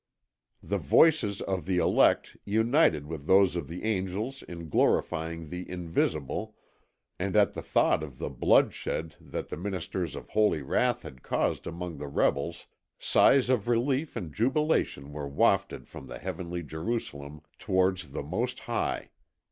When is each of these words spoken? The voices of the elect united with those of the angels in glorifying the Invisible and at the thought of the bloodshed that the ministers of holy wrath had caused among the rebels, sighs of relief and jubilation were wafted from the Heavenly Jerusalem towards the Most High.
The 0.63 0.79
voices 0.79 1.41
of 1.41 1.67
the 1.67 1.77
elect 1.77 2.35
united 2.43 3.05
with 3.05 3.27
those 3.27 3.55
of 3.55 3.67
the 3.67 3.83
angels 3.83 4.41
in 4.41 4.67
glorifying 4.67 5.49
the 5.49 5.69
Invisible 5.69 6.55
and 7.19 7.35
at 7.35 7.53
the 7.53 7.61
thought 7.61 8.01
of 8.01 8.17
the 8.17 8.31
bloodshed 8.31 9.15
that 9.21 9.49
the 9.49 9.57
ministers 9.57 10.15
of 10.15 10.29
holy 10.29 10.63
wrath 10.63 11.03
had 11.03 11.21
caused 11.21 11.67
among 11.67 11.99
the 11.99 12.07
rebels, 12.07 12.65
sighs 12.97 13.47
of 13.47 13.67
relief 13.67 14.15
and 14.15 14.33
jubilation 14.33 15.13
were 15.13 15.27
wafted 15.27 15.87
from 15.87 16.07
the 16.07 16.17
Heavenly 16.17 16.63
Jerusalem 16.63 17.41
towards 17.59 18.09
the 18.09 18.23
Most 18.23 18.61
High. 18.61 19.11